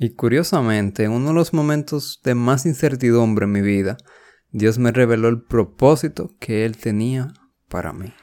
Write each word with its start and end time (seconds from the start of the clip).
Y 0.00 0.10
curiosamente, 0.10 1.02
en 1.02 1.10
uno 1.10 1.30
de 1.30 1.34
los 1.34 1.52
momentos 1.52 2.20
de 2.22 2.36
más 2.36 2.66
incertidumbre 2.66 3.46
en 3.46 3.52
mi 3.52 3.62
vida, 3.62 3.96
Dios 4.52 4.78
me 4.78 4.92
reveló 4.92 5.26
el 5.26 5.42
propósito 5.42 6.30
que 6.38 6.64
Él 6.64 6.76
tenía 6.76 7.32
para 7.68 7.92
mí. 7.92 8.14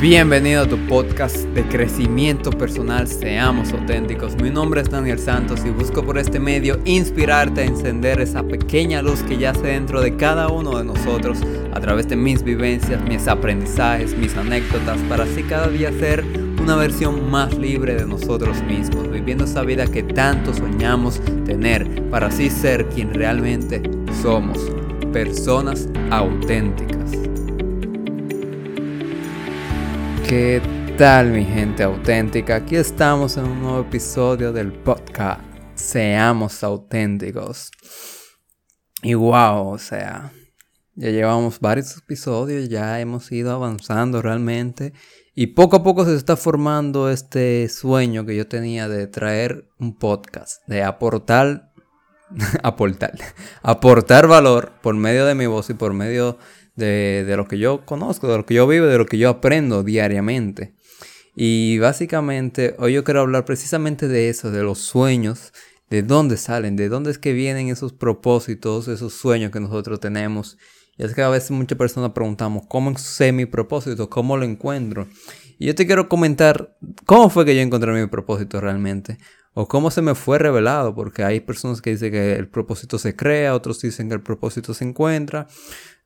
Bienvenido 0.00 0.62
a 0.62 0.68
tu 0.68 0.78
podcast 0.86 1.38
de 1.48 1.66
crecimiento 1.66 2.50
personal, 2.50 3.08
seamos 3.08 3.72
auténticos. 3.72 4.36
Mi 4.36 4.48
nombre 4.48 4.82
es 4.82 4.90
Daniel 4.90 5.18
Santos 5.18 5.64
y 5.64 5.70
busco 5.70 6.04
por 6.04 6.18
este 6.18 6.38
medio 6.38 6.78
inspirarte 6.84 7.62
a 7.62 7.64
encender 7.64 8.20
esa 8.20 8.44
pequeña 8.44 9.02
luz 9.02 9.24
que 9.24 9.38
yace 9.38 9.66
dentro 9.66 10.02
de 10.02 10.14
cada 10.14 10.48
uno 10.48 10.78
de 10.78 10.84
nosotros 10.84 11.40
a 11.74 11.80
través 11.80 12.06
de 12.08 12.14
mis 12.14 12.44
vivencias, 12.44 13.02
mis 13.08 13.26
aprendizajes, 13.26 14.16
mis 14.16 14.36
anécdotas, 14.36 15.00
para 15.08 15.24
así 15.24 15.42
cada 15.42 15.68
día 15.68 15.90
ser 15.98 16.45
una 16.66 16.74
versión 16.74 17.30
más 17.30 17.56
libre 17.56 17.94
de 17.94 18.04
nosotros 18.04 18.60
mismos, 18.64 19.08
viviendo 19.08 19.44
esa 19.44 19.62
vida 19.62 19.86
que 19.86 20.02
tanto 20.02 20.52
soñamos 20.52 21.20
tener, 21.44 22.10
para 22.10 22.26
así 22.26 22.50
ser 22.50 22.88
quien 22.88 23.14
realmente 23.14 23.80
somos, 24.20 24.58
personas 25.12 25.88
auténticas. 26.10 27.12
¿Qué 30.28 30.60
tal 30.98 31.30
mi 31.30 31.44
gente 31.44 31.84
auténtica? 31.84 32.56
Aquí 32.56 32.74
estamos 32.74 33.36
en 33.36 33.44
un 33.44 33.60
nuevo 33.60 33.80
episodio 33.82 34.52
del 34.52 34.72
podcast. 34.72 35.42
Seamos 35.76 36.64
auténticos. 36.64 37.70
Y 39.04 39.14
wow, 39.14 39.68
o 39.68 39.78
sea, 39.78 40.32
ya 40.96 41.10
llevamos 41.10 41.60
varios 41.60 41.96
episodios, 41.96 42.68
ya 42.68 42.98
hemos 42.98 43.30
ido 43.30 43.52
avanzando 43.52 44.20
realmente. 44.20 44.94
Y 45.38 45.48
poco 45.48 45.76
a 45.76 45.82
poco 45.82 46.06
se 46.06 46.16
está 46.16 46.34
formando 46.34 47.10
este 47.10 47.68
sueño 47.68 48.24
que 48.24 48.34
yo 48.34 48.48
tenía 48.48 48.88
de 48.88 49.06
traer 49.06 49.68
un 49.78 49.94
podcast, 49.94 50.66
de 50.66 50.82
aportar, 50.82 51.74
aportar, 52.62 53.12
aportar 53.62 54.28
valor 54.28 54.72
por 54.82 54.94
medio 54.94 55.26
de 55.26 55.34
mi 55.34 55.44
voz 55.44 55.68
y 55.68 55.74
por 55.74 55.92
medio 55.92 56.38
de, 56.74 57.34
lo 57.36 57.46
que 57.46 57.58
yo 57.58 57.84
conozco, 57.84 58.28
de 58.28 58.38
lo 58.38 58.46
que 58.46 58.54
yo 58.54 58.66
vivo, 58.66 58.86
de 58.86 58.96
lo 58.96 59.04
que 59.04 59.18
yo 59.18 59.28
aprendo 59.28 59.82
diariamente. 59.82 60.74
Y 61.34 61.78
básicamente 61.80 62.74
hoy 62.78 62.94
yo 62.94 63.04
quiero 63.04 63.20
hablar 63.20 63.44
precisamente 63.44 64.08
de 64.08 64.30
eso, 64.30 64.50
de 64.50 64.62
los 64.62 64.78
sueños, 64.78 65.52
de 65.90 66.02
dónde 66.02 66.38
salen, 66.38 66.76
de 66.76 66.88
dónde 66.88 67.10
es 67.10 67.18
que 67.18 67.34
vienen 67.34 67.68
esos 67.68 67.92
propósitos, 67.92 68.88
esos 68.88 69.12
sueños 69.12 69.50
que 69.52 69.60
nosotros 69.60 70.00
tenemos. 70.00 70.56
Y 70.98 71.04
es 71.04 71.14
que 71.14 71.22
a 71.22 71.28
veces 71.28 71.50
muchas 71.50 71.78
personas 71.78 72.12
preguntamos, 72.12 72.64
¿cómo 72.68 72.96
sé 72.98 73.32
mi 73.32 73.46
propósito? 73.46 74.08
¿Cómo 74.08 74.36
lo 74.36 74.44
encuentro? 74.44 75.08
Y 75.58 75.66
yo 75.66 75.74
te 75.74 75.86
quiero 75.86 76.08
comentar 76.08 76.76
cómo 77.04 77.30
fue 77.30 77.44
que 77.44 77.54
yo 77.54 77.62
encontré 77.62 77.92
mi 77.92 78.06
propósito 78.06 78.60
realmente. 78.60 79.18
O 79.58 79.66
cómo 79.68 79.90
se 79.90 80.02
me 80.02 80.14
fue 80.14 80.38
revelado, 80.38 80.94
porque 80.94 81.24
hay 81.24 81.40
personas 81.40 81.80
que 81.80 81.90
dicen 81.90 82.12
que 82.12 82.34
el 82.34 82.46
propósito 82.46 82.98
se 82.98 83.16
crea, 83.16 83.54
otros 83.54 83.80
dicen 83.80 84.08
que 84.08 84.14
el 84.14 84.20
propósito 84.20 84.74
se 84.74 84.84
encuentra 84.84 85.46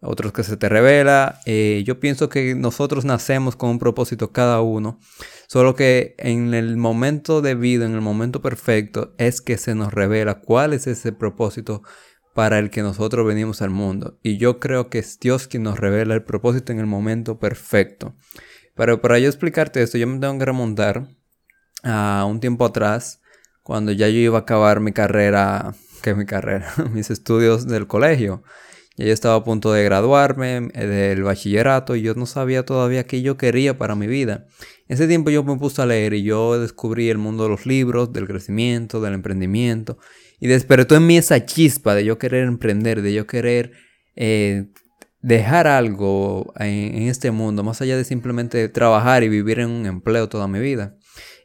otros 0.00 0.32
que 0.32 0.42
se 0.42 0.56
te 0.56 0.68
revela. 0.68 1.40
Eh, 1.46 1.82
yo 1.86 2.00
pienso 2.00 2.28
que 2.28 2.54
nosotros 2.54 3.04
nacemos 3.04 3.56
con 3.56 3.70
un 3.70 3.78
propósito 3.78 4.32
cada 4.32 4.60
uno, 4.60 4.98
solo 5.46 5.74
que 5.74 6.14
en 6.18 6.54
el 6.54 6.76
momento 6.76 7.42
debido, 7.42 7.84
en 7.84 7.92
el 7.92 8.00
momento 8.00 8.40
perfecto, 8.40 9.14
es 9.18 9.40
que 9.40 9.58
se 9.58 9.74
nos 9.74 9.92
revela 9.92 10.40
cuál 10.40 10.72
es 10.72 10.86
ese 10.86 11.12
propósito 11.12 11.82
para 12.34 12.58
el 12.58 12.70
que 12.70 12.82
nosotros 12.82 13.26
venimos 13.26 13.62
al 13.62 13.70
mundo. 13.70 14.18
Y 14.22 14.36
yo 14.36 14.60
creo 14.60 14.88
que 14.88 14.98
es 14.98 15.18
Dios 15.18 15.48
quien 15.48 15.62
nos 15.62 15.78
revela 15.78 16.14
el 16.14 16.22
propósito 16.22 16.72
en 16.72 16.78
el 16.78 16.86
momento 16.86 17.38
perfecto. 17.38 18.14
Pero 18.74 19.00
para 19.00 19.18
yo 19.18 19.28
explicarte 19.28 19.82
esto, 19.82 19.98
yo 19.98 20.06
me 20.06 20.18
tengo 20.18 20.38
que 20.38 20.44
remontar 20.44 21.08
a 21.82 22.24
un 22.28 22.40
tiempo 22.40 22.64
atrás, 22.64 23.20
cuando 23.62 23.92
ya 23.92 24.08
yo 24.08 24.18
iba 24.18 24.38
a 24.38 24.42
acabar 24.42 24.80
mi 24.80 24.92
carrera, 24.92 25.74
que 26.02 26.14
mi 26.14 26.26
carrera, 26.26 26.72
mis 26.92 27.10
estudios 27.10 27.66
del 27.66 27.86
colegio. 27.86 28.42
Ya 29.00 29.06
yo 29.06 29.12
estaba 29.14 29.36
a 29.36 29.44
punto 29.44 29.72
de 29.72 29.82
graduarme 29.82 30.68
eh, 30.74 30.86
del 30.86 31.22
bachillerato 31.22 31.96
y 31.96 32.02
yo 32.02 32.14
no 32.16 32.26
sabía 32.26 32.66
todavía 32.66 33.04
qué 33.04 33.22
yo 33.22 33.38
quería 33.38 33.78
para 33.78 33.94
mi 33.94 34.06
vida. 34.06 34.44
Ese 34.88 35.08
tiempo 35.08 35.30
yo 35.30 35.42
me 35.42 35.56
puse 35.56 35.80
a 35.80 35.86
leer 35.86 36.12
y 36.12 36.22
yo 36.22 36.60
descubrí 36.60 37.08
el 37.08 37.16
mundo 37.16 37.44
de 37.44 37.48
los 37.48 37.64
libros, 37.64 38.12
del 38.12 38.26
crecimiento, 38.26 39.00
del 39.00 39.14
emprendimiento. 39.14 39.96
Y 40.38 40.48
despertó 40.48 40.96
en 40.96 41.06
mí 41.06 41.16
esa 41.16 41.46
chispa 41.46 41.94
de 41.94 42.04
yo 42.04 42.18
querer 42.18 42.44
emprender, 42.44 43.00
de 43.00 43.14
yo 43.14 43.26
querer 43.26 43.72
eh, 44.16 44.66
dejar 45.22 45.66
algo 45.66 46.52
en, 46.56 46.94
en 46.94 47.02
este 47.04 47.30
mundo, 47.30 47.62
más 47.62 47.80
allá 47.80 47.96
de 47.96 48.04
simplemente 48.04 48.68
trabajar 48.68 49.22
y 49.22 49.30
vivir 49.30 49.60
en 49.60 49.70
un 49.70 49.86
empleo 49.86 50.28
toda 50.28 50.46
mi 50.46 50.60
vida. 50.60 50.98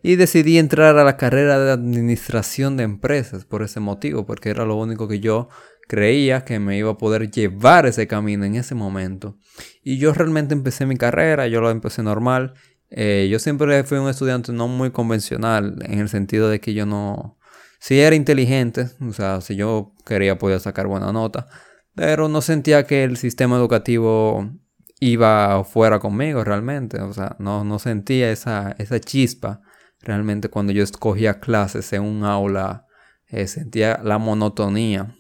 Y 0.04 0.18
decidí 0.18 0.58
entrar 0.58 0.98
a 0.98 1.06
la 1.06 1.16
carrera 1.16 1.58
de 1.58 1.72
administración 1.72 2.76
de 2.76 2.84
empresas 2.84 3.46
por 3.46 3.64
ese 3.64 3.80
motivo, 3.80 4.26
porque 4.26 4.50
era 4.50 4.66
lo 4.66 4.76
único 4.76 5.08
que 5.08 5.22
yo 5.22 5.48
creía 5.88 6.46
que 6.46 6.60
me 6.60 6.78
iba 6.78 6.92
a 6.92 6.98
poder 6.98 7.30
llevar 7.32 7.86
ese 7.86 8.08
camino 8.08 8.46
en 8.46 8.56
ese 8.56 8.76
momento. 8.76 9.38
Y 9.84 9.98
yo 9.98 10.14
realmente 10.14 10.54
empecé 10.54 10.86
mi 10.86 10.98
carrera, 10.98 11.48
yo 11.48 11.62
lo 11.62 11.70
empecé 11.70 12.04
normal. 12.04 12.54
Eh, 12.90 13.28
yo 13.30 13.40
siempre 13.40 13.84
fui 13.84 13.98
un 13.98 14.10
estudiante 14.10 14.52
no 14.52 14.68
muy 14.68 14.92
convencional, 14.92 15.78
en 15.84 16.00
el 16.00 16.10
sentido 16.10 16.50
de 16.50 16.60
que 16.60 16.74
yo 16.74 16.86
no... 16.86 17.38
Sí 17.80 18.00
era 18.00 18.16
inteligente, 18.16 18.90
o 19.02 19.14
sea, 19.14 19.42
si 19.42 19.56
yo 19.56 19.94
quería 20.06 20.38
podía 20.38 20.60
sacar 20.60 20.88
buena 20.88 21.12
nota, 21.12 21.48
pero 21.94 22.28
no 22.30 22.42
sentía 22.42 22.86
que 22.86 23.04
el 23.04 23.18
sistema 23.18 23.58
educativo 23.58 24.50
iba 25.00 25.64
fuera 25.66 26.00
conmigo 26.00 26.44
realmente, 26.44 27.00
o 27.02 27.14
sea, 27.14 27.36
no, 27.38 27.64
no 27.64 27.78
sentía 27.78 28.32
esa, 28.32 28.76
esa 28.80 29.00
chispa 29.00 29.62
realmente 30.00 30.50
cuando 30.50 30.72
yo 30.72 30.84
escogía 30.84 31.40
clases 31.40 31.92
en 31.94 32.04
un 32.04 32.24
aula, 32.24 32.86
eh, 33.28 33.48
sentía 33.48 34.00
la 34.04 34.18
monotonía 34.18 35.16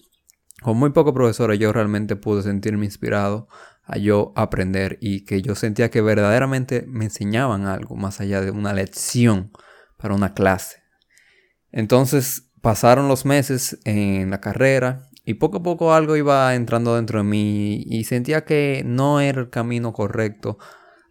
con 0.66 0.78
muy 0.78 0.90
pocos 0.90 1.14
profesores 1.14 1.60
yo 1.60 1.72
realmente 1.72 2.16
pude 2.16 2.42
sentirme 2.42 2.86
inspirado 2.86 3.48
a 3.84 4.00
yo 4.00 4.34
aprender 4.36 4.98
y 5.00 5.24
que 5.24 5.44
yo 5.44 5.54
sentía 5.54 5.92
que 5.92 6.02
verdaderamente 6.02 6.86
me 6.88 7.06
enseñaban 7.06 7.68
algo 7.68 7.96
más 7.96 8.20
allá 8.20 8.42
de 8.42 8.50
una 8.50 8.74
lección 8.74 9.52
para 9.96 10.16
una 10.16 10.34
clase. 10.34 10.78
Entonces 11.72 12.50
pasaron 12.62 13.08
los 13.08 13.26
meses 13.26 13.78
en 13.86 14.32
la 14.32 14.42
carrera 14.42 15.08
y 15.24 15.36
poco 15.36 15.58
a 15.58 15.62
poco 15.62 15.94
algo 15.94 16.16
iba 16.16 16.56
entrando 16.56 16.96
dentro 16.96 17.20
de 17.20 17.26
mí 17.26 17.84
y 17.86 18.06
sentía 18.06 18.44
que 18.44 18.82
no 18.88 19.20
era 19.20 19.42
el 19.42 19.52
camino 19.52 19.94
correcto 19.94 20.58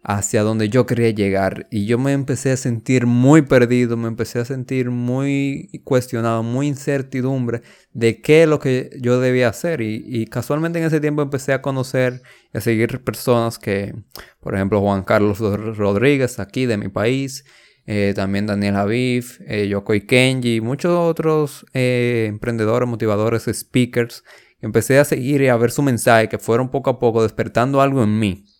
hacia 0.07 0.43
donde 0.43 0.69
yo 0.69 0.85
quería 0.85 1.09
llegar. 1.09 1.67
Y 1.71 1.87
yo 1.87 1.97
me 1.97 2.13
empecé 2.13 2.51
a 2.51 2.57
sentir 2.57 3.07
muy 3.07 3.41
perdido, 3.41 3.97
me 3.97 4.07
empecé 4.07 4.39
a 4.39 4.45
sentir 4.45 4.91
muy 4.91 5.81
cuestionado, 5.83 6.43
muy 6.43 6.67
incertidumbre 6.67 7.63
de 7.91 8.21
qué 8.21 8.43
es 8.43 8.49
lo 8.49 8.59
que 8.59 8.91
yo 9.01 9.19
debía 9.19 9.49
hacer. 9.49 9.81
Y, 9.81 10.27
casualmente 10.27 10.79
en 10.79 10.85
ese 10.85 10.99
tiempo 10.99 11.23
empecé 11.23 11.53
a 11.53 11.61
conocer 11.61 12.21
y 12.53 12.57
a 12.57 12.61
seguir 12.61 13.03
personas 13.03 13.57
que, 13.57 13.95
por 14.41 14.53
ejemplo, 14.53 14.79
Juan 14.79 15.03
Carlos 15.03 15.39
Rodríguez, 15.39 16.39
aquí 16.39 16.67
de 16.67 16.77
mi 16.77 16.89
país. 16.89 17.43
Eh, 17.87 18.13
también 18.15 18.47
Daniel 18.47 18.77
Aviv, 18.77 19.39
eh, 19.47 19.67
Yokoi 19.67 20.07
Kenji, 20.07 20.59
muchos 20.61 20.91
otros 20.91 21.65
eh, 21.73 22.25
emprendedores, 22.29 22.87
motivadores, 22.87 23.45
speakers. 23.51 24.23
Empecé 24.59 24.99
a 24.99 25.05
seguir 25.05 25.41
y 25.41 25.49
a 25.49 25.57
ver 25.57 25.71
su 25.71 25.81
mensaje 25.81 26.29
que 26.29 26.39
fueron 26.39 26.69
poco 26.69 26.89
a 26.91 26.99
poco 26.99 27.23
despertando 27.23 27.81
algo 27.81 28.03
en 28.03 28.19
mí 28.19 28.54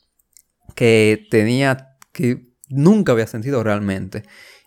que 0.75 1.25
tenía, 1.31 1.97
que 2.11 2.49
nunca 2.69 3.13
había 3.13 3.27
sentido 3.27 3.63
realmente. 3.63 4.23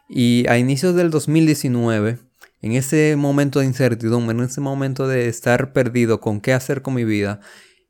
Y 0.09 0.47
a 0.49 0.59
inicios 0.59 0.95
del 0.95 1.11
2019, 1.11 2.19
en 2.63 2.73
ese 2.73 3.15
momento 3.17 3.61
de 3.61 3.67
incertidumbre, 3.67 4.37
en 4.37 4.45
ese 4.45 4.61
momento 4.61 5.07
de 5.07 5.29
estar 5.29 5.73
perdido 5.73 6.21
con 6.21 6.41
qué 6.41 6.53
hacer 6.53 6.83
con 6.83 6.95
mi 6.95 7.05
vida, 7.05 7.41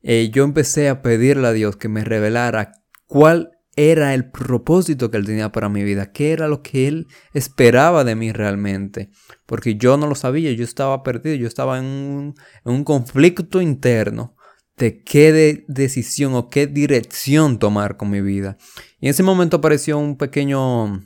eh, 0.03 0.29
yo 0.31 0.43
empecé 0.43 0.89
a 0.89 1.01
pedirle 1.01 1.47
a 1.47 1.53
Dios 1.53 1.77
que 1.77 1.89
me 1.89 2.03
revelara 2.03 2.73
cuál 3.07 3.51
era 3.75 4.13
el 4.13 4.29
propósito 4.29 5.09
que 5.09 5.17
Él 5.17 5.25
tenía 5.25 5.51
para 5.51 5.69
mi 5.69 5.83
vida, 5.83 6.11
qué 6.11 6.33
era 6.33 6.47
lo 6.47 6.61
que 6.61 6.87
Él 6.87 7.07
esperaba 7.33 8.03
de 8.03 8.15
mí 8.15 8.31
realmente, 8.31 9.09
porque 9.45 9.75
yo 9.75 9.95
no 9.95 10.07
lo 10.07 10.15
sabía, 10.15 10.51
yo 10.51 10.65
estaba 10.65 11.01
perdido, 11.03 11.35
yo 11.35 11.47
estaba 11.47 11.79
en 11.79 11.85
un, 11.85 12.35
en 12.65 12.73
un 12.73 12.83
conflicto 12.83 13.61
interno 13.61 14.35
de 14.79 15.03
qué 15.03 15.65
decisión 15.67 16.33
o 16.33 16.49
qué 16.49 16.65
dirección 16.65 17.59
tomar 17.59 17.97
con 17.97 18.09
mi 18.09 18.21
vida. 18.21 18.57
Y 18.99 19.07
en 19.07 19.11
ese 19.11 19.23
momento 19.23 19.57
apareció 19.57 19.99
un 19.99 20.17
pequeño 20.17 21.03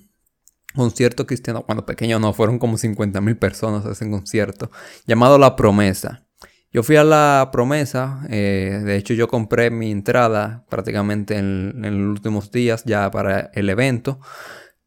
concierto 0.76 1.26
cristiano, 1.26 1.64
cuando 1.64 1.86
pequeño 1.86 2.20
no, 2.20 2.34
fueron 2.34 2.60
como 2.60 2.78
50 2.78 3.20
mil 3.20 3.38
personas 3.38 3.86
a 3.86 3.92
ese 3.92 4.10
concierto, 4.10 4.72
llamado 5.06 5.38
La 5.38 5.56
Promesa. 5.56 6.26
Yo 6.72 6.82
fui 6.82 6.96
a 6.96 7.04
La 7.04 7.50
Promesa, 7.52 8.26
eh, 8.30 8.82
de 8.84 8.96
hecho 8.96 9.14
yo 9.14 9.28
compré 9.28 9.70
mi 9.70 9.92
entrada 9.92 10.66
prácticamente 10.70 11.38
en, 11.38 11.84
en 11.84 12.08
los 12.08 12.18
últimos 12.18 12.52
días 12.52 12.84
ya 12.86 13.12
para 13.12 13.52
el 13.54 13.70
evento. 13.70 14.20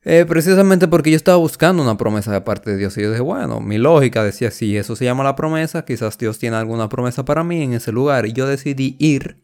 Eh, 0.08 0.24
precisamente 0.24 0.86
porque 0.86 1.10
yo 1.10 1.16
estaba 1.16 1.36
buscando 1.36 1.82
una 1.82 1.96
promesa 1.96 2.32
de 2.32 2.40
parte 2.40 2.70
de 2.70 2.76
Dios. 2.76 2.96
Y 2.96 3.02
yo 3.02 3.10
dije, 3.10 3.22
bueno, 3.22 3.58
mi 3.58 3.76
lógica 3.76 4.22
decía, 4.22 4.52
si 4.52 4.76
eso 4.76 4.94
se 4.94 5.04
llama 5.04 5.24
la 5.24 5.34
promesa, 5.34 5.84
quizás 5.84 6.16
Dios 6.16 6.38
tiene 6.38 6.54
alguna 6.54 6.88
promesa 6.88 7.24
para 7.24 7.42
mí 7.42 7.60
en 7.60 7.72
ese 7.72 7.90
lugar. 7.90 8.24
Y 8.24 8.32
yo 8.32 8.46
decidí 8.46 8.94
ir, 9.00 9.42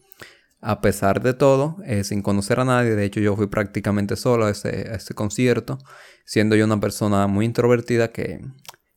a 0.61 0.81
pesar 0.81 1.21
de 1.21 1.35
todo, 1.35 1.79
eh, 1.85 2.05
sin 2.05 2.23
conocer 2.23 2.61
a 2.61 2.65
nadie. 2.65 2.95
De 2.95 3.05
hecho, 3.05 3.19
yo 3.19 3.35
fui 3.35 3.49
prácticamente 3.49 4.15
solo 4.15 4.47
a 4.47 4.51
ese, 4.51 5.15
concierto, 5.17 5.79
siendo 6.25 6.55
yo 6.55 6.65
una 6.65 6.79
persona 6.79 7.27
muy 7.27 7.45
introvertida 7.45 8.13
que 8.13 8.39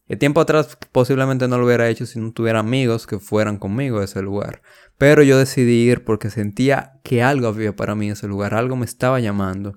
El 0.08 0.20
tiempo 0.20 0.42
atrás 0.42 0.78
posiblemente 0.92 1.48
no 1.48 1.58
lo 1.58 1.66
hubiera 1.66 1.90
hecho 1.90 2.06
si 2.06 2.20
no 2.20 2.32
tuviera 2.32 2.60
amigos 2.60 3.08
que 3.08 3.18
fueran 3.18 3.58
conmigo 3.58 4.02
a 4.02 4.04
ese 4.04 4.22
lugar. 4.22 4.62
Pero 5.00 5.24
yo 5.24 5.40
decidí 5.40 5.90
ir 5.90 6.04
porque 6.04 6.30
sentía 6.30 7.00
que 7.04 7.24
algo 7.24 7.48
había 7.48 7.76
para 7.76 7.96
mí 7.96 8.06
en 8.06 8.12
ese 8.12 8.28
lugar, 8.28 8.54
algo 8.54 8.76
me 8.76 8.86
estaba 8.86 9.20
llamando. 9.20 9.74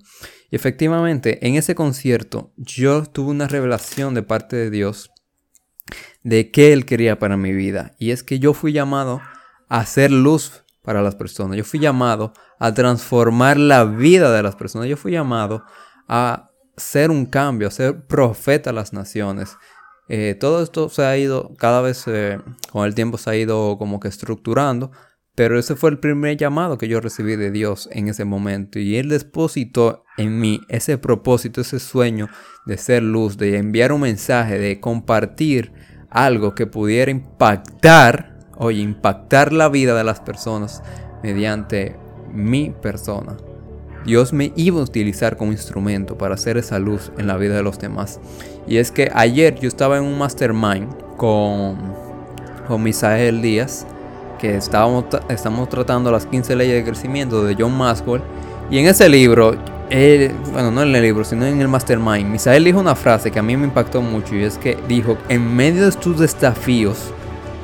Y 0.51 0.57
efectivamente, 0.57 1.47
en 1.47 1.57
ese 1.57 1.75
concierto 1.75 2.53
yo 2.57 3.05
tuve 3.05 3.31
una 3.31 3.49
revelación 3.49 4.15
de 4.15 4.23
parte 4.23 4.57
de 4.57 4.71
Dios 4.71 5.11
de 6.23 6.51
qué 6.51 6.73
Él 6.73 6.85
quería 6.85 7.19
para 7.19 7.37
mi 7.37 7.53
vida. 7.53 7.95
Y 7.99 8.11
es 8.11 8.23
que 8.23 8.39
yo 8.39 8.55
fui 8.55 8.73
llamado 8.73 9.21
a 9.69 9.81
hacer 9.81 10.11
luz 10.11 10.65
para 10.83 11.03
las 11.03 11.15
personas. 11.15 11.57
Yo 11.57 11.65
fui 11.65 11.81
llamado 11.81 12.33
a 12.59 12.73
transformar 12.75 13.59
la 13.59 13.85
vida 13.85 14.33
de 14.33 14.43
las 14.43 14.57
personas. 14.57 14.89
Yo 14.89 14.97
fui 14.97 15.13
llamado 15.13 15.65
a 16.07 16.51
ser 16.77 17.11
un 17.11 17.27
cambio, 17.27 17.69
a 17.69 17.71
ser 17.71 18.07
profeta 18.07 18.71
a 18.71 18.73
las 18.73 18.93
naciones. 18.93 19.57
Eh, 20.09 20.37
todo 20.39 20.63
esto 20.63 20.89
se 20.89 21.05
ha 21.05 21.17
ido, 21.19 21.55
cada 21.59 21.83
vez 21.83 22.05
eh, 22.07 22.41
con 22.73 22.87
el 22.87 22.95
tiempo 22.95 23.19
se 23.19 23.31
ha 23.31 23.37
ido 23.37 23.77
como 23.77 24.01
que 24.01 24.09
estructurando, 24.09 24.91
pero 25.39 25.57
ese 25.57 25.77
fue 25.77 25.91
el 25.91 26.01
primer 26.01 26.37
llamado 26.37 26.79
que 26.79 26.89
yo 26.89 27.01
recibí 27.01 27.37
de 27.37 27.53
Dios 27.53 27.89
en 27.93 28.09
ese 28.09 28.25
momento. 28.25 28.81
Y 28.81 28.97
Él 28.97 29.09
depositó 29.09 30.03
en 30.17 30.41
mí 30.41 30.63
ese 30.69 30.99
propósito, 30.99 31.61
ese 31.61 31.79
sueño 31.79 32.29
de 32.67 32.77
ser 32.77 33.05
luz, 33.05 33.39
de 33.39 33.57
enviar 33.57 33.93
un 33.93 34.01
mensaje, 34.01 34.59
de 34.59 34.81
compartir 34.81 35.71
algo 36.11 36.57
que 36.57 36.67
pudiera 36.67 37.13
impactar, 37.13 38.37
oye, 38.57 38.81
impactar 38.81 39.53
la 39.53 39.69
vida 39.69 39.97
de 39.97 40.03
las 40.03 40.19
personas 40.19 40.83
mediante 41.23 41.95
mi 42.33 42.71
persona. 42.71 43.37
Dios 44.05 44.33
me 44.33 44.53
iba 44.57 44.81
a 44.81 44.83
utilizar 44.83 45.37
como 45.37 45.53
instrumento 45.53 46.19
para 46.19 46.35
hacer 46.35 46.59
esa 46.59 46.81
luz 46.81 47.13
en 47.17 47.29
la 47.29 47.37
vida 47.37 47.55
de 47.55 47.63
los 47.63 47.79
demás. 47.79 48.19
Y 48.67 48.79
es 48.79 48.91
que 48.91 49.09
ayer 49.15 49.55
yo 49.61 49.69
estaba 49.69 49.99
en 49.99 50.03
un 50.03 50.19
mastermind 50.19 50.93
con, 51.17 51.79
con 52.67 52.83
Misael 52.83 53.41
Díaz, 53.41 53.87
que 54.39 54.57
estábamos, 54.57 55.05
estamos 55.29 55.69
tratando 55.69 56.11
las 56.11 56.27
15 56.27 56.57
leyes 56.57 56.77
de 56.77 56.91
crecimiento 56.91 57.45
de 57.45 57.57
John 57.59 57.77
Maxwell. 57.77 58.23
Y 58.71 58.79
en 58.79 58.87
ese 58.87 59.09
libro, 59.09 59.57
bueno, 60.53 60.71
no 60.71 60.83
en 60.83 60.95
el 60.95 61.03
libro, 61.03 61.25
sino 61.25 61.47
en 61.47 61.61
el 61.61 61.69
mastermind, 61.69 62.31
Misael 62.31 62.65
dijo 62.65 62.79
una 62.79 62.95
frase 62.95 63.31
que 63.31 63.39
a 63.39 63.43
mí 63.43 63.57
me 63.57 63.65
impactó 63.65 64.03
mucho 64.03 64.35
y 64.35 64.45
es 64.45 64.59
que 64.59 64.77
dijo, 64.87 65.17
en 65.29 65.55
medio 65.55 65.85
de 65.85 65.93
tus 65.93 66.19
desafíos 66.19 67.13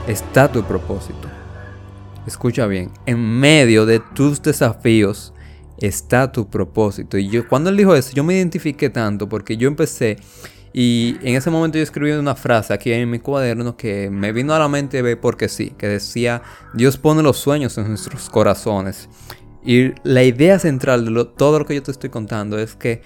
está 0.07 0.51
tu 0.51 0.63
propósito. 0.65 1.29
Escucha 2.27 2.67
bien, 2.67 2.91
en 3.05 3.19
medio 3.19 3.85
de 3.85 4.01
tus 4.01 4.43
desafíos 4.43 5.35
está 5.79 6.33
tu 6.33 6.49
propósito. 6.49 7.19
Y 7.19 7.29
yo 7.29 7.47
cuando 7.47 7.69
él 7.71 7.77
dijo 7.77 7.95
eso, 7.95 8.13
yo 8.15 8.25
me 8.25 8.35
identifiqué 8.35 8.89
tanto 8.89 9.29
porque 9.29 9.57
yo 9.57 9.69
empecé 9.69 10.17
y 10.77 11.19
en 11.23 11.37
ese 11.37 11.51
momento 11.51 11.79
yo 11.79 11.85
escribí 11.85 12.11
una 12.11 12.35
frase 12.35 12.75
aquí 12.75 12.93
en 12.93 13.09
mi 13.09 13.21
cuaderno 13.21 13.77
que 13.77 14.11
me 14.11 14.33
vino 14.33 14.53
a 14.55 14.59
la 14.59 14.69
mente 14.69 15.17
porque 15.17 15.49
sí, 15.49 15.73
que 15.79 15.87
decía, 15.87 16.43
Dios 16.75 16.97
pone 16.97 17.23
los 17.23 17.37
sueños 17.37 17.79
en 17.79 17.87
nuestros 17.87 18.29
corazones. 18.29 19.09
Y 19.65 19.93
la 20.03 20.25
idea 20.25 20.59
central 20.59 21.05
de 21.05 21.25
todo 21.37 21.61
lo 21.61 21.65
que 21.65 21.77
yo 21.77 21.83
te 21.85 21.93
estoy 21.93 22.11
contando 22.11 22.59
es 22.59 22.75
que 22.75 23.03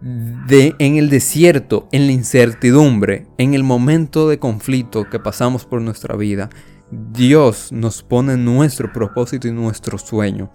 de, 0.00 0.74
en 0.78 0.96
el 0.96 1.10
desierto, 1.10 1.88
en 1.92 2.06
la 2.06 2.12
incertidumbre, 2.12 3.26
en 3.36 3.52
el 3.52 3.64
momento 3.64 4.26
de 4.26 4.38
conflicto 4.38 5.10
que 5.10 5.20
pasamos 5.20 5.66
por 5.66 5.82
nuestra 5.82 6.16
vida, 6.16 6.48
Dios 6.90 7.70
nos 7.70 8.02
pone 8.02 8.38
nuestro 8.38 8.94
propósito 8.94 9.46
y 9.46 9.52
nuestro 9.52 9.98
sueño. 9.98 10.50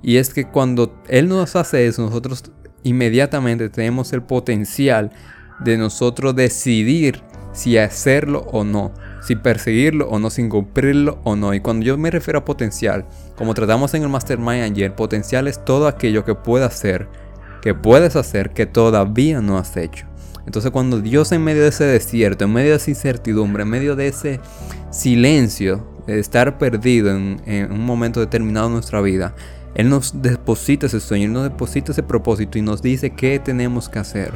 Y 0.00 0.18
es 0.18 0.32
que 0.32 0.44
cuando 0.44 1.02
Él 1.08 1.28
nos 1.28 1.56
hace 1.56 1.88
eso, 1.88 2.02
nosotros 2.02 2.44
inmediatamente 2.84 3.68
tenemos 3.68 4.12
el 4.12 4.22
potencial 4.22 5.10
de 5.60 5.76
nosotros 5.76 6.34
decidir 6.34 7.22
si 7.52 7.78
hacerlo 7.78 8.46
o 8.52 8.64
no, 8.64 8.92
si 9.20 9.36
perseguirlo 9.36 10.08
o 10.08 10.18
no, 10.18 10.30
sin 10.30 10.48
cumplirlo 10.48 11.18
o 11.24 11.36
no. 11.36 11.54
Y 11.54 11.60
cuando 11.60 11.84
yo 11.84 11.98
me 11.98 12.10
refiero 12.10 12.40
a 12.40 12.44
potencial, 12.44 13.06
como 13.36 13.54
tratamos 13.54 13.94
en 13.94 14.02
el 14.02 14.08
Mastermind 14.08 14.62
ayer, 14.62 14.94
potencial 14.94 15.48
es 15.48 15.64
todo 15.64 15.88
aquello 15.88 16.24
que 16.24 16.34
puedes 16.34 16.66
hacer, 16.66 17.08
que 17.60 17.74
puedes 17.74 18.16
hacer, 18.16 18.50
que 18.50 18.66
todavía 18.66 19.40
no 19.40 19.58
has 19.58 19.76
hecho. 19.76 20.06
Entonces 20.46 20.70
cuando 20.70 21.00
Dios 21.00 21.32
en 21.32 21.44
medio 21.44 21.62
de 21.62 21.68
ese 21.68 21.84
desierto, 21.84 22.44
en 22.44 22.52
medio 22.52 22.70
de 22.70 22.76
esa 22.76 22.90
incertidumbre, 22.90 23.64
en 23.64 23.68
medio 23.68 23.96
de 23.96 24.08
ese 24.08 24.40
silencio, 24.90 25.86
de 26.06 26.20
estar 26.20 26.56
perdido 26.56 27.10
en, 27.10 27.42
en 27.44 27.70
un 27.70 27.84
momento 27.84 28.20
determinado 28.20 28.68
de 28.68 28.74
nuestra 28.74 29.02
vida, 29.02 29.34
él 29.74 29.90
nos 29.90 30.22
deposita 30.22 30.86
ese 30.86 30.98
sueño, 30.98 31.26
Él 31.26 31.32
nos 31.32 31.44
deposita 31.44 31.92
ese 31.92 32.02
propósito 32.02 32.58
y 32.58 32.62
nos 32.62 32.82
dice 32.82 33.10
qué 33.10 33.38
tenemos 33.38 33.88
que 33.88 34.00
hacer. 34.00 34.32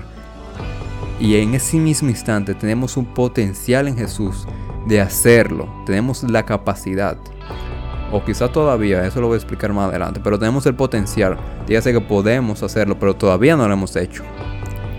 Y 1.22 1.36
en 1.36 1.54
ese 1.54 1.76
mismo 1.76 2.08
instante 2.08 2.52
tenemos 2.52 2.96
un 2.96 3.04
potencial 3.04 3.86
en 3.86 3.96
Jesús 3.96 4.44
de 4.88 5.00
hacerlo. 5.00 5.68
Tenemos 5.86 6.24
la 6.24 6.44
capacidad. 6.44 7.16
O 8.10 8.24
quizá 8.24 8.48
todavía, 8.50 9.06
eso 9.06 9.20
lo 9.20 9.28
voy 9.28 9.34
a 9.34 9.38
explicar 9.38 9.72
más 9.72 9.88
adelante. 9.88 10.20
Pero 10.22 10.36
tenemos 10.36 10.66
el 10.66 10.74
potencial. 10.74 11.38
Dígase 11.64 11.92
que 11.92 12.00
podemos 12.00 12.64
hacerlo, 12.64 12.98
pero 12.98 13.14
todavía 13.14 13.56
no 13.56 13.68
lo 13.68 13.72
hemos 13.72 13.94
hecho. 13.94 14.24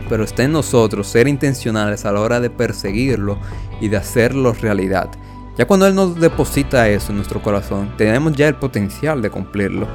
Pero 0.07 0.23
está 0.23 0.43
en 0.43 0.53
nosotros 0.53 1.07
ser 1.07 1.27
intencionales 1.27 2.05
a 2.05 2.13
la 2.13 2.21
hora 2.21 2.39
de 2.39 2.49
perseguirlo 2.49 3.37
y 3.81 3.89
de 3.89 3.97
hacerlo 3.97 4.53
realidad. 4.53 5.09
Ya 5.57 5.67
cuando 5.67 5.87
Él 5.87 5.93
nos 5.93 6.17
deposita 6.17 6.87
eso 6.87 7.11
en 7.11 7.17
nuestro 7.17 7.41
corazón, 7.41 7.91
tenemos 7.97 8.31
ya 8.31 8.47
el 8.47 8.55
potencial 8.55 9.21
de 9.21 9.29
cumplirlo. 9.29 9.89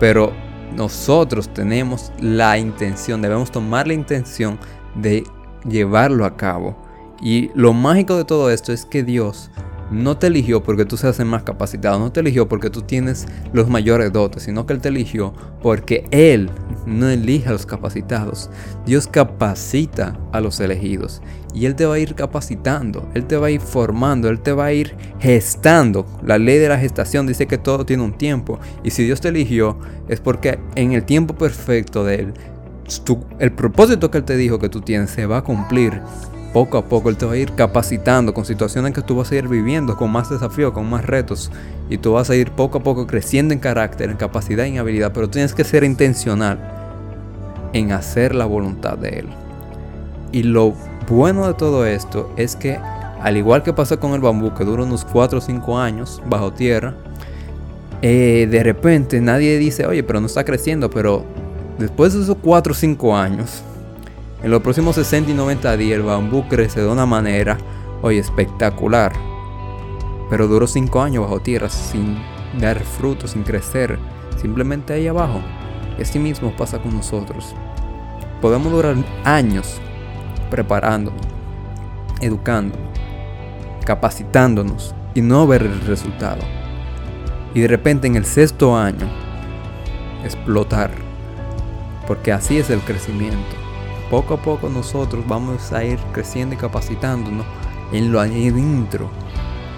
Pero 0.00 0.32
nosotros 0.74 1.52
tenemos 1.52 2.10
la 2.22 2.56
intención, 2.56 3.20
debemos 3.20 3.50
tomar 3.50 3.86
la 3.86 3.92
intención 3.92 4.58
de 4.94 5.24
llevarlo 5.68 6.24
a 6.24 6.36
cabo. 6.36 6.76
Y 7.20 7.50
lo 7.54 7.72
mágico 7.72 8.16
de 8.16 8.24
todo 8.24 8.50
esto 8.50 8.72
es 8.72 8.84
que 8.84 9.02
Dios 9.02 9.50
no 9.90 10.18
te 10.18 10.26
eligió 10.26 10.62
porque 10.62 10.84
tú 10.84 10.96
seas 10.96 11.18
el 11.18 11.26
más 11.26 11.42
capacitado, 11.42 11.98
no 11.98 12.12
te 12.12 12.20
eligió 12.20 12.48
porque 12.48 12.70
tú 12.70 12.82
tienes 12.82 13.26
los 13.52 13.68
mayores 13.68 14.12
dotes, 14.12 14.42
sino 14.42 14.66
que 14.66 14.74
Él 14.74 14.80
te 14.80 14.88
eligió 14.88 15.32
porque 15.62 16.04
Él 16.10 16.50
no 16.86 17.08
elige 17.08 17.48
a 17.48 17.52
los 17.52 17.66
capacitados. 17.66 18.50
Dios 18.84 19.06
capacita 19.06 20.18
a 20.32 20.40
los 20.40 20.60
elegidos 20.60 21.22
y 21.54 21.66
Él 21.66 21.74
te 21.74 21.86
va 21.86 21.94
a 21.94 21.98
ir 21.98 22.14
capacitando, 22.14 23.08
Él 23.14 23.26
te 23.26 23.36
va 23.36 23.46
a 23.46 23.50
ir 23.50 23.60
formando, 23.60 24.28
Él 24.28 24.40
te 24.40 24.52
va 24.52 24.66
a 24.66 24.72
ir 24.72 24.94
gestando. 25.20 26.06
La 26.22 26.38
ley 26.38 26.58
de 26.58 26.68
la 26.68 26.78
gestación 26.78 27.26
dice 27.26 27.46
que 27.46 27.58
todo 27.58 27.86
tiene 27.86 28.02
un 28.02 28.16
tiempo 28.16 28.58
y 28.84 28.90
si 28.90 29.04
Dios 29.04 29.20
te 29.20 29.28
eligió 29.28 29.78
es 30.08 30.20
porque 30.20 30.58
en 30.74 30.92
el 30.92 31.04
tiempo 31.04 31.34
perfecto 31.34 32.04
de 32.04 32.14
Él, 32.16 32.34
el 33.38 33.52
propósito 33.52 34.10
que 34.10 34.18
Él 34.18 34.24
te 34.24 34.36
dijo 34.36 34.58
que 34.58 34.68
tú 34.68 34.80
tienes 34.80 35.10
se 35.10 35.26
va 35.26 35.38
a 35.38 35.42
cumplir 35.42 36.00
poco 36.52 36.78
a 36.78 36.84
poco 36.84 37.10
Él 37.10 37.16
te 37.16 37.26
va 37.26 37.32
a 37.32 37.36
ir 37.36 37.52
capacitando 37.52 38.32
con 38.32 38.44
situaciones 38.44 38.92
que 38.92 39.02
tú 39.02 39.16
vas 39.16 39.30
a 39.30 39.36
ir 39.36 39.48
viviendo 39.48 39.96
con 39.96 40.10
más 40.10 40.30
desafíos, 40.30 40.72
con 40.72 40.88
más 40.88 41.04
retos. 41.04 41.50
Y 41.90 41.98
tú 41.98 42.12
vas 42.12 42.30
a 42.30 42.36
ir 42.36 42.50
poco 42.50 42.78
a 42.78 42.82
poco 42.82 43.06
creciendo 43.06 43.54
en 43.54 43.60
carácter, 43.60 44.10
en 44.10 44.16
capacidad 44.16 44.66
en 44.66 44.78
habilidad. 44.78 45.12
Pero 45.12 45.28
tienes 45.28 45.54
que 45.54 45.64
ser 45.64 45.84
intencional 45.84 46.58
en 47.72 47.92
hacer 47.92 48.34
la 48.34 48.46
voluntad 48.46 48.96
de 48.96 49.20
Él. 49.20 49.26
Y 50.32 50.42
lo 50.42 50.74
bueno 51.08 51.46
de 51.46 51.54
todo 51.54 51.86
esto 51.86 52.32
es 52.36 52.56
que, 52.56 52.78
al 53.22 53.36
igual 53.36 53.62
que 53.62 53.72
pasa 53.72 53.98
con 53.98 54.12
el 54.12 54.20
bambú, 54.20 54.54
que 54.54 54.64
dura 54.64 54.82
unos 54.82 55.04
4 55.04 55.38
o 55.38 55.40
5 55.40 55.78
años 55.78 56.22
bajo 56.26 56.52
tierra, 56.52 56.94
eh, 58.02 58.46
de 58.50 58.62
repente 58.62 59.20
nadie 59.20 59.58
dice, 59.58 59.86
oye, 59.86 60.02
pero 60.02 60.20
no 60.20 60.26
está 60.26 60.44
creciendo, 60.44 60.90
pero 60.90 61.24
después 61.78 62.12
de 62.14 62.22
esos 62.22 62.36
4 62.42 62.72
o 62.72 62.74
5 62.74 63.16
años, 63.16 63.62
en 64.42 64.50
los 64.50 64.62
próximos 64.62 64.96
60 64.96 65.30
y 65.30 65.34
90 65.34 65.76
días 65.76 65.98
el 65.98 66.04
bambú 66.04 66.46
crece 66.48 66.80
de 66.80 66.88
una 66.88 67.06
manera, 67.06 67.58
hoy 68.02 68.18
espectacular. 68.18 69.12
Pero 70.30 70.46
duró 70.46 70.66
5 70.66 71.00
años 71.00 71.24
bajo 71.24 71.40
tierra 71.40 71.68
sin 71.68 72.18
dar 72.60 72.78
frutos, 72.80 73.32
sin 73.32 73.42
crecer, 73.42 73.98
simplemente 74.40 74.92
ahí 74.92 75.08
abajo. 75.08 75.40
Y 75.98 76.02
así 76.02 76.18
mismo 76.18 76.54
pasa 76.56 76.78
con 76.78 76.94
nosotros. 76.94 77.54
Podemos 78.40 78.70
durar 78.70 78.96
años 79.24 79.80
preparándonos, 80.50 81.20
educándonos, 82.20 82.86
capacitándonos 83.84 84.94
y 85.14 85.20
no 85.20 85.46
ver 85.46 85.62
el 85.62 85.80
resultado. 85.80 86.42
Y 87.54 87.60
de 87.60 87.68
repente 87.68 88.06
en 88.06 88.16
el 88.16 88.24
sexto 88.24 88.76
año 88.76 89.08
explotar. 90.24 91.07
Porque 92.08 92.32
así 92.32 92.58
es 92.58 92.70
el 92.70 92.80
crecimiento 92.80 93.68
poco 94.10 94.34
a 94.34 94.42
poco 94.42 94.68
nosotros 94.68 95.24
vamos 95.26 95.72
a 95.72 95.84
ir 95.84 95.98
creciendo 96.12 96.54
y 96.54 96.58
capacitándonos 96.58 97.46
en 97.92 98.12
lo 98.12 98.20
adentro, 98.20 99.10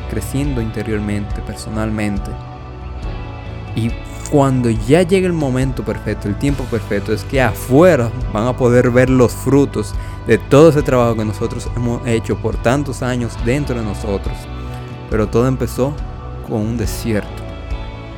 creciendo 0.09 0.61
interiormente, 0.61 1.41
personalmente. 1.43 2.31
Y 3.75 3.91
cuando 4.31 4.71
ya 4.71 5.03
llegue 5.03 5.27
el 5.27 5.33
momento 5.33 5.85
perfecto, 5.85 6.29
el 6.29 6.39
tiempo 6.39 6.65
perfecto, 6.65 7.13
es 7.13 7.25
que 7.25 7.41
afuera 7.41 8.11
van 8.33 8.47
a 8.47 8.57
poder 8.57 8.91
ver 8.91 9.11
los 9.11 9.33
frutos 9.33 9.95
de 10.27 10.39
todo 10.39 10.71
ese 10.71 10.83
trabajo 10.83 11.17
que 11.17 11.25
nosotros 11.25 11.69
hemos 11.77 12.07
hecho 12.07 12.37
por 12.37 12.57
tantos 12.57 13.03
años 13.03 13.37
dentro 13.45 13.77
de 13.77 13.85
nosotros. 13.85 14.37
Pero 15.09 15.29
todo 15.29 15.49
empezó 15.49 15.95
con 16.49 16.61
un 16.61 16.77
desierto. 16.77 17.43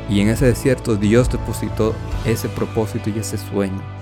Y 0.09 0.21
en 0.21 0.29
ese 0.29 0.47
desierto 0.47 0.97
Dios 0.97 1.31
depositó 1.31 1.95
ese 2.27 2.49
propósito 2.49 3.09
y 3.09 3.19
ese 3.19 3.39
sueño 3.39 4.02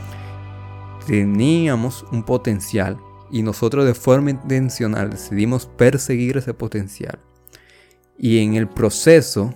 teníamos 1.06 2.04
un 2.12 2.22
potencial 2.22 2.98
y 3.30 3.42
nosotros 3.42 3.84
de 3.86 3.94
forma 3.94 4.30
intencional 4.30 5.10
decidimos 5.10 5.66
perseguir 5.66 6.36
ese 6.36 6.54
potencial. 6.54 7.18
Y 8.18 8.42
en 8.42 8.54
el 8.54 8.68
proceso 8.68 9.54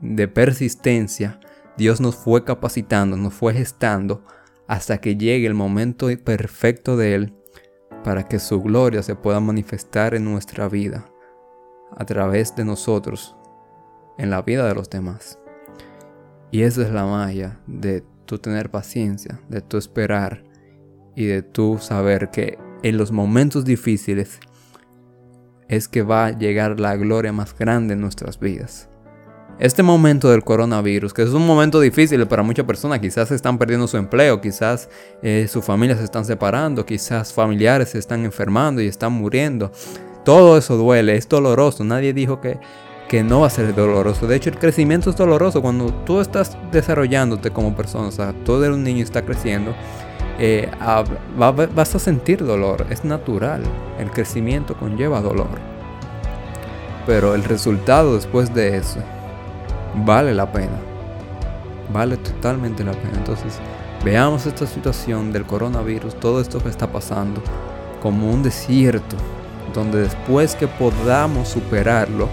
de 0.00 0.28
persistencia, 0.28 1.40
Dios 1.76 2.00
nos 2.00 2.16
fue 2.16 2.44
capacitando, 2.44 3.16
nos 3.16 3.34
fue 3.34 3.54
gestando 3.54 4.24
hasta 4.68 4.98
que 4.98 5.16
llegue 5.16 5.46
el 5.46 5.54
momento 5.54 6.08
perfecto 6.24 6.96
de 6.96 7.14
Él 7.14 7.34
para 8.04 8.28
que 8.28 8.38
su 8.38 8.60
gloria 8.60 9.02
se 9.02 9.16
pueda 9.16 9.40
manifestar 9.40 10.14
en 10.14 10.24
nuestra 10.24 10.68
vida, 10.68 11.06
a 11.96 12.04
través 12.04 12.54
de 12.54 12.64
nosotros, 12.64 13.34
en 14.18 14.30
la 14.30 14.42
vida 14.42 14.68
de 14.68 14.74
los 14.74 14.90
demás. 14.90 15.38
Y 16.50 16.62
esa 16.62 16.82
es 16.82 16.90
la 16.90 17.06
magia 17.06 17.58
de 17.66 18.04
tu 18.26 18.38
tener 18.38 18.70
paciencia, 18.70 19.40
de 19.48 19.60
tu 19.60 19.76
esperar 19.76 20.44
y 21.14 21.26
de 21.26 21.42
tu 21.42 21.78
saber 21.78 22.30
que 22.30 22.58
en 22.82 22.96
los 22.98 23.12
momentos 23.12 23.64
difíciles 23.64 24.40
es 25.68 25.88
que 25.88 26.02
va 26.02 26.26
a 26.26 26.38
llegar 26.38 26.78
la 26.80 26.96
gloria 26.96 27.32
más 27.32 27.56
grande 27.56 27.94
en 27.94 28.00
nuestras 28.00 28.38
vidas. 28.38 28.88
Este 29.60 29.84
momento 29.84 30.30
del 30.30 30.42
coronavirus, 30.42 31.14
que 31.14 31.22
es 31.22 31.30
un 31.30 31.46
momento 31.46 31.78
difícil 31.78 32.26
para 32.26 32.42
muchas 32.42 32.66
personas, 32.66 32.98
quizás 32.98 33.30
están 33.30 33.56
perdiendo 33.56 33.86
su 33.86 33.96
empleo, 33.96 34.40
quizás 34.40 34.88
eh, 35.22 35.46
sus 35.48 35.64
familias 35.64 35.98
se 35.98 36.04
están 36.04 36.24
separando, 36.24 36.84
quizás 36.84 37.32
familiares 37.32 37.90
se 37.90 37.98
están 37.98 38.24
enfermando 38.24 38.82
y 38.82 38.88
están 38.88 39.12
muriendo. 39.12 39.70
Todo 40.24 40.58
eso 40.58 40.76
duele, 40.76 41.14
es 41.14 41.28
doloroso. 41.28 41.84
Nadie 41.84 42.12
dijo 42.12 42.40
que, 42.40 42.58
que 43.08 43.22
no 43.22 43.40
va 43.40 43.46
a 43.46 43.50
ser 43.50 43.72
doloroso. 43.76 44.26
De 44.26 44.34
hecho, 44.34 44.50
el 44.50 44.58
crecimiento 44.58 45.10
es 45.10 45.16
doloroso. 45.16 45.62
Cuando 45.62 45.92
tú 46.04 46.20
estás 46.20 46.56
desarrollándote 46.72 47.50
como 47.50 47.76
persona, 47.76 48.08
o 48.08 48.12
sea, 48.12 48.34
tú 48.44 48.56
eres 48.56 48.74
un 48.74 48.82
niño 48.82 49.04
está 49.04 49.22
creciendo, 49.22 49.72
eh, 50.38 50.70
vas 51.36 51.94
a 51.94 51.98
sentir 51.98 52.44
dolor. 52.44 52.86
Es 52.90 53.04
natural. 53.04 53.62
El 53.98 54.10
crecimiento 54.10 54.74
conlleva 54.76 55.20
dolor. 55.20 55.58
Pero 57.06 57.34
el 57.34 57.44
resultado 57.44 58.14
después 58.14 58.54
de 58.54 58.76
eso 58.76 59.00
vale 60.04 60.34
la 60.34 60.50
pena. 60.50 60.78
Vale 61.92 62.16
totalmente 62.16 62.82
la 62.84 62.92
pena. 62.92 63.18
Entonces, 63.18 63.58
veamos 64.04 64.46
esta 64.46 64.66
situación 64.66 65.32
del 65.32 65.44
coronavirus, 65.44 66.18
todo 66.18 66.40
esto 66.40 66.62
que 66.62 66.68
está 66.68 66.86
pasando, 66.90 67.42
como 68.02 68.30
un 68.30 68.42
desierto, 68.42 69.16
donde 69.72 70.02
después 70.02 70.54
que 70.54 70.66
podamos 70.66 71.48
superarlo, 71.48 72.28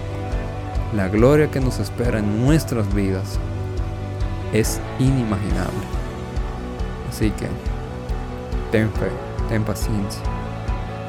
la 0.94 1.08
gloria 1.08 1.50
que 1.50 1.60
nos 1.60 1.78
espera 1.78 2.18
en 2.18 2.44
nuestras 2.44 2.92
vidas 2.94 3.38
es 4.52 4.80
inimaginable. 4.98 5.86
Así 7.08 7.30
que, 7.30 7.46
ten 8.72 8.90
fe, 8.90 9.10
ten 9.48 9.62
paciencia, 9.62 10.22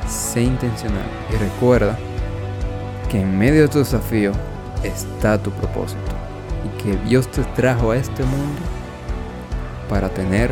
sé 0.07 0.41
intencional 0.41 1.05
y 1.31 1.37
recuerda 1.37 1.97
que 3.09 3.21
en 3.21 3.37
medio 3.37 3.61
de 3.61 3.67
tu 3.69 3.79
desafío 3.79 4.33
está 4.83 5.41
tu 5.41 5.49
propósito 5.51 6.11
y 6.65 6.83
que 6.83 6.97
Dios 7.07 7.31
te 7.31 7.41
trajo 7.55 7.91
a 7.91 7.97
este 7.97 8.23
mundo 8.23 8.61
para 9.89 10.09
tener 10.09 10.51